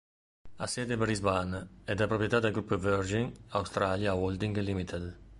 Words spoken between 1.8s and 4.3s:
ed è di proprietà del gruppo Virgin Australia